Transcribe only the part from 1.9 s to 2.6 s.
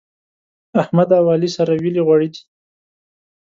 غوړي دي.